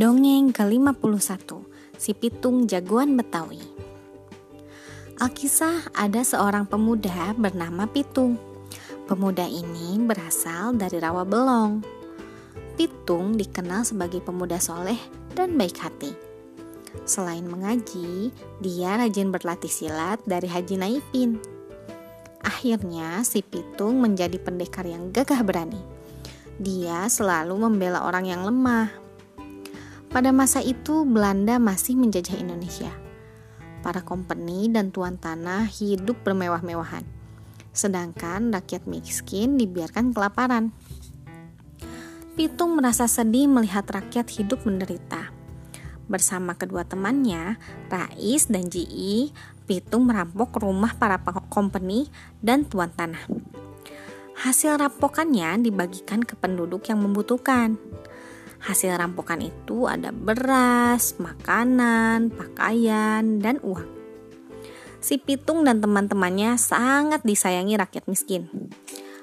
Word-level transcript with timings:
Dongeng 0.00 0.56
ke-51 0.56 1.44
Si 2.00 2.16
Pitung 2.16 2.64
Jagoan 2.64 3.20
Betawi. 3.20 3.60
Alkisah 5.20 5.92
ada 5.92 6.24
seorang 6.24 6.64
pemuda 6.64 7.36
bernama 7.36 7.84
Pitung. 7.84 8.40
Pemuda 9.04 9.44
ini 9.44 10.00
berasal 10.00 10.72
dari 10.72 10.96
Rawa 10.96 11.28
Belong. 11.28 11.84
Pitung 12.80 13.36
dikenal 13.36 13.84
sebagai 13.84 14.24
pemuda 14.24 14.56
soleh 14.56 14.96
dan 15.36 15.60
baik 15.60 15.76
hati. 15.76 16.16
Selain 17.04 17.44
mengaji, 17.44 18.32
dia 18.64 18.96
rajin 18.96 19.28
berlatih 19.28 19.68
silat 19.68 20.16
dari 20.24 20.48
Haji 20.48 20.80
Naipin 20.80 21.36
Akhirnya 22.40 23.20
si 23.20 23.44
Pitung 23.44 24.00
menjadi 24.00 24.40
pendekar 24.40 24.88
yang 24.88 25.12
gagah 25.12 25.44
berani. 25.44 25.84
Dia 26.56 27.04
selalu 27.04 27.68
membela 27.68 28.08
orang 28.08 28.24
yang 28.24 28.48
lemah. 28.48 28.99
Pada 30.10 30.34
masa 30.34 30.58
itu, 30.58 31.06
Belanda 31.06 31.62
masih 31.62 31.94
menjajah 31.94 32.34
Indonesia. 32.34 32.90
Para 33.78 34.02
kompeni 34.02 34.66
dan 34.66 34.90
tuan 34.90 35.14
tanah 35.14 35.70
hidup 35.70 36.26
bermewah-mewahan, 36.26 37.06
sedangkan 37.70 38.50
rakyat 38.50 38.90
miskin 38.90 39.54
dibiarkan 39.54 40.10
kelaparan. 40.10 40.74
Pitung 42.34 42.74
merasa 42.74 43.06
sedih 43.06 43.46
melihat 43.46 43.86
rakyat 43.86 44.26
hidup 44.34 44.66
menderita. 44.66 45.30
Bersama 46.10 46.58
kedua 46.58 46.82
temannya, 46.82 47.54
Rais 47.86 48.50
dan 48.50 48.66
Ji, 48.66 49.30
Pitung 49.70 50.10
merampok 50.10 50.58
rumah 50.58 50.90
para 50.98 51.22
kompeni 51.46 52.10
dan 52.42 52.66
tuan 52.66 52.90
tanah. 52.90 53.30
Hasil 54.42 54.74
rampokannya 54.74 55.62
dibagikan 55.62 56.26
ke 56.26 56.34
penduduk 56.34 56.90
yang 56.90 56.98
membutuhkan. 56.98 57.78
Hasil 58.60 58.92
rampokan 58.92 59.40
itu 59.40 59.88
ada 59.88 60.12
beras, 60.12 61.16
makanan, 61.16 62.28
pakaian, 62.28 63.40
dan 63.40 63.56
uang. 63.64 63.88
Si 65.00 65.16
Pitung 65.16 65.64
dan 65.64 65.80
teman-temannya 65.80 66.60
sangat 66.60 67.24
disayangi 67.24 67.80
rakyat 67.80 68.04
miskin. 68.04 68.52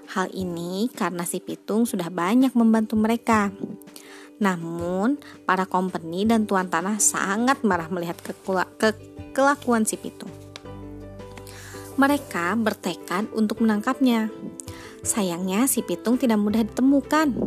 Hal 0.10 0.34
ini 0.34 0.90
karena 0.90 1.22
si 1.22 1.38
Pitung 1.38 1.86
sudah 1.86 2.10
banyak 2.10 2.58
membantu 2.58 2.98
mereka. 2.98 3.54
Namun, 4.42 5.22
para 5.46 5.70
kompeni 5.70 6.26
dan 6.26 6.50
tuan 6.50 6.70
tanah 6.70 6.98
sangat 6.98 7.62
marah 7.62 7.94
melihat 7.94 8.18
kekelakuan 8.82 9.86
si 9.86 10.02
Pitung. 10.02 10.34
Mereka 11.98 12.58
bertekad 12.58 13.30
untuk 13.38 13.62
menangkapnya. 13.62 14.34
Sayangnya 15.06 15.70
si 15.70 15.86
Pitung 15.86 16.18
tidak 16.18 16.42
mudah 16.42 16.66
ditemukan. 16.66 17.38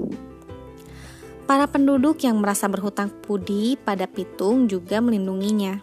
Para 1.51 1.67
penduduk 1.67 2.23
yang 2.23 2.39
merasa 2.39 2.71
berhutang 2.71 3.11
budi 3.27 3.75
pada 3.75 4.07
Pitung 4.07 4.71
juga 4.71 5.03
melindunginya. 5.03 5.83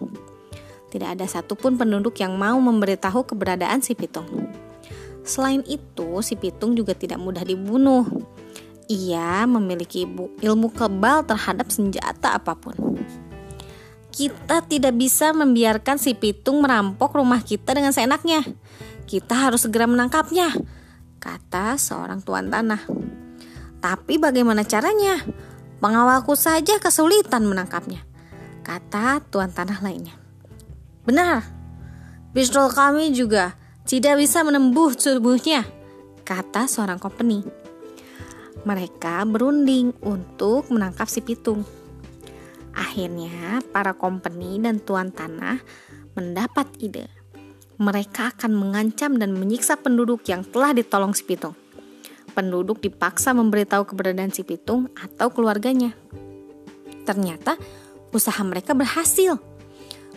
Tidak 0.87 1.19
ada 1.19 1.27
satupun 1.27 1.75
penduduk 1.75 2.23
yang 2.23 2.39
mau 2.39 2.55
memberitahu 2.55 3.27
keberadaan 3.27 3.83
si 3.83 3.91
Pitung. 3.91 4.47
Selain 5.27 5.59
itu, 5.67 6.23
si 6.23 6.39
Pitung 6.39 6.71
juga 6.71 6.95
tidak 6.95 7.19
mudah 7.19 7.43
dibunuh. 7.43 8.07
Ia 8.87 9.43
memiliki 9.43 10.07
ilmu 10.39 10.71
kebal 10.71 11.27
terhadap 11.27 11.67
senjata 11.67 12.39
apa 12.39 12.55
pun. 12.55 13.03
Kita 14.07 14.63
tidak 14.63 14.95
bisa 14.95 15.35
membiarkan 15.35 15.99
si 15.99 16.15
Pitung 16.15 16.63
merampok 16.63 17.19
rumah 17.19 17.43
kita 17.43 17.75
dengan 17.75 17.91
seenaknya. 17.91 18.39
Kita 19.03 19.35
harus 19.35 19.67
segera 19.67 19.83
menangkapnya 19.83 20.47
kata 21.19 21.75
seorang 21.75 22.23
tuan 22.23 22.47
tanah. 22.47 22.87
Tapi 23.83 24.15
bagaimana 24.15 24.63
caranya? 24.63 25.21
Pengawalku 25.77 26.33
saja 26.33 26.81
kesulitan 26.81 27.45
menangkapnya, 27.45 28.01
kata 28.65 29.21
tuan 29.29 29.53
tanah 29.53 29.79
lainnya. 29.85 30.17
Benar, 31.05 31.45
pistol 32.33 32.73
kami 32.73 33.13
juga 33.13 33.53
tidak 33.85 34.17
bisa 34.17 34.41
menembus 34.41 34.97
tubuhnya, 34.97 35.63
kata 36.25 36.65
seorang 36.65 36.97
kompeni. 36.97 37.45
Mereka 38.65 39.23
berunding 39.29 39.93
untuk 40.01 40.67
menangkap 40.73 41.05
si 41.05 41.21
pitung. 41.21 41.61
Akhirnya, 42.73 43.61
para 43.69 43.93
kompeni 43.93 44.57
dan 44.57 44.81
tuan 44.81 45.13
tanah 45.13 45.61
mendapat 46.17 46.67
ide 46.81 47.17
mereka 47.77 48.33
akan 48.33 48.57
mengancam 48.57 49.21
dan 49.21 49.37
menyiksa 49.37 49.77
penduduk 49.77 50.25
yang 50.25 50.41
telah 50.41 50.73
ditolong 50.73 51.13
si 51.13 51.21
Pitung. 51.21 51.53
Penduduk 52.37 52.77
dipaksa 52.85 53.33
memberitahu 53.33 53.89
keberadaan 53.89 54.29
si 54.29 54.45
Pitung 54.45 54.93
atau 54.93 55.33
keluarganya. 55.33 55.97
Ternyata 57.01 57.57
usaha 58.13 58.37
mereka 58.45 58.77
berhasil. 58.77 59.41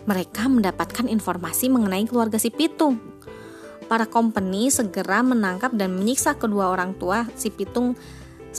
Mereka 0.04 0.52
mendapatkan 0.52 1.08
informasi 1.08 1.72
mengenai 1.72 2.04
keluarga 2.04 2.36
si 2.36 2.52
Pitung. 2.52 3.00
Para 3.88 4.04
kompeni 4.04 4.68
segera 4.68 5.24
menangkap 5.24 5.72
dan 5.72 5.96
menyiksa 5.96 6.36
kedua 6.36 6.68
orang 6.68 6.92
tua 7.00 7.24
si 7.40 7.48
Pitung 7.48 7.96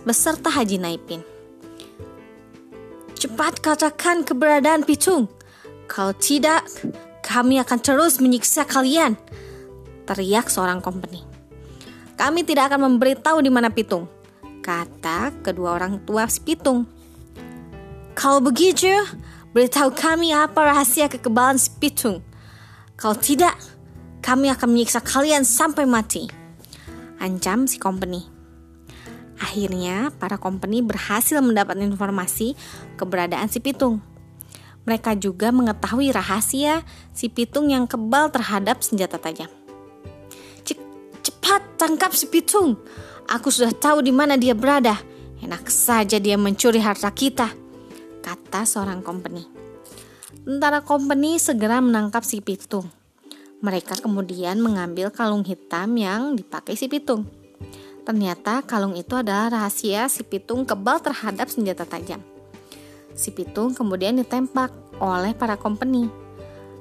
beserta 0.09 0.49
Haji 0.49 0.81
Naipin. 0.81 1.21
Cepat 3.13 3.61
katakan 3.61 4.25
keberadaan 4.25 4.81
Pitung. 4.89 5.29
Kalau 5.85 6.17
tidak, 6.17 6.65
kami 7.21 7.61
akan 7.61 7.77
terus 7.77 8.17
menyiksa 8.17 8.65
kalian, 8.65 9.13
teriak 10.09 10.49
seorang 10.49 10.81
kompeni. 10.81 11.30
Kami 12.21 12.45
tidak 12.45 12.69
akan 12.69 12.85
memberitahu 12.85 13.41
di 13.41 13.49
mana 13.49 13.73
Pitung, 13.73 14.05
kata 14.61 15.41
kedua 15.41 15.73
orang 15.73 16.05
tua 16.05 16.29
si 16.29 16.37
Pitung. 16.45 16.85
Kalau 18.13 18.37
begitu, 18.37 18.93
beritahu 19.57 19.89
kami 19.89 20.29
apa 20.29 20.69
rahasia 20.69 21.09
kekebalan 21.09 21.57
si 21.57 21.73
Pitung. 21.81 22.21
Kalau 22.93 23.17
tidak, 23.17 23.57
kami 24.21 24.53
akan 24.53 24.69
menyiksa 24.69 25.01
kalian 25.01 25.41
sampai 25.41 25.89
mati. 25.89 26.29
Ancam 27.17 27.65
si 27.65 27.81
kompeni. 27.81 28.21
Akhirnya, 29.41 30.13
para 30.21 30.37
kompeni 30.37 30.85
berhasil 30.85 31.41
mendapat 31.41 31.73
informasi 31.81 32.53
keberadaan 33.01 33.49
si 33.49 33.57
Pitung. 33.57 33.97
Mereka 34.85 35.17
juga 35.17 35.49
mengetahui 35.49 36.13
rahasia 36.13 36.85
si 37.17 37.33
Pitung 37.33 37.73
yang 37.73 37.89
kebal 37.89 38.29
terhadap 38.29 38.85
senjata 38.85 39.17
tajam. 39.17 39.49
Cepat 41.51 41.75
tangkap 41.75 42.15
si 42.15 42.31
Pitung. 42.31 42.79
Aku 43.27 43.51
sudah 43.51 43.75
tahu 43.75 43.99
di 43.99 44.15
mana 44.15 44.39
dia 44.39 44.55
berada. 44.55 44.95
Enak 45.43 45.67
saja 45.67 46.15
dia 46.15 46.39
mencuri 46.39 46.79
harta 46.79 47.11
kita, 47.11 47.51
kata 48.23 48.63
seorang 48.63 49.03
kompeni. 49.03 49.43
Tentara 50.47 50.79
kompeni 50.79 51.35
segera 51.43 51.83
menangkap 51.83 52.23
si 52.23 52.39
Pitung. 52.39 52.87
Mereka 53.59 53.99
kemudian 53.99 54.63
mengambil 54.63 55.11
kalung 55.11 55.43
hitam 55.43 55.91
yang 55.99 56.39
dipakai 56.39 56.79
si 56.79 56.87
Pitung. 56.87 57.27
Ternyata 58.07 58.63
kalung 58.63 58.95
itu 58.95 59.19
adalah 59.19 59.51
rahasia 59.51 60.07
si 60.07 60.23
Pitung 60.23 60.63
kebal 60.63 61.03
terhadap 61.03 61.51
senjata 61.51 61.83
tajam. 61.83 62.23
Si 63.11 63.27
Pitung 63.27 63.75
kemudian 63.75 64.15
ditembak 64.15 64.71
oleh 65.03 65.35
para 65.35 65.59
kompeni. 65.59 66.07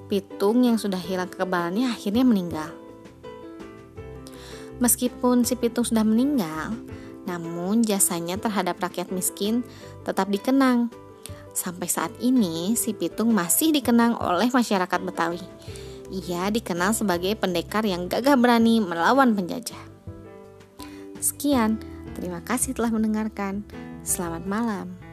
Pitung 0.07 0.63
yang 0.63 0.79
sudah 0.79 1.03
hilang 1.03 1.27
kekebalannya 1.27 1.91
akhirnya 1.91 2.23
meninggal. 2.23 2.80
Meskipun 4.81 5.45
si 5.45 5.61
Pitung 5.61 5.85
sudah 5.85 6.03
meninggal, 6.03 6.73
namun 7.29 7.85
jasanya 7.85 8.41
terhadap 8.41 8.81
rakyat 8.81 9.13
miskin 9.13 9.61
tetap 10.09 10.33
dikenang. 10.33 10.89
Sampai 11.53 11.87
saat 11.91 12.15
ini, 12.25 12.73
si 12.81 12.97
Pitung 12.97 13.37
masih 13.37 13.77
dikenang 13.77 14.17
oleh 14.17 14.49
masyarakat 14.49 15.01
Betawi. 15.05 15.43
Ia 16.11 16.49
dikenal 16.51 16.97
sebagai 16.97 17.37
pendekar 17.39 17.85
yang 17.87 18.09
gagah 18.09 18.35
berani 18.35 18.83
melawan 18.83 19.37
penjajah. 19.37 19.79
Sekian, 21.21 21.77
terima 22.17 22.41
kasih 22.41 22.73
telah 22.73 22.91
mendengarkan. 22.91 23.63
Selamat 24.01 24.49
malam. 24.49 25.10